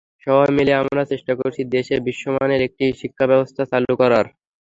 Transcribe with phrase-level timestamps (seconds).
[0.25, 4.25] সবাই মিলে আমরা চেষ্টা করছি, দেশে বিশ্বমানের একটি শিক্ষাব্যবস্থা চালু করার।